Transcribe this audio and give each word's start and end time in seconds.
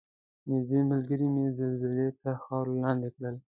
نږدې 0.49 0.79
ملګرې 0.91 1.27
مې 1.33 1.45
زلزلې 1.59 2.07
تر 2.21 2.35
خاورو 2.43 2.79
لاندې 2.83 3.09
کړل. 3.15 3.35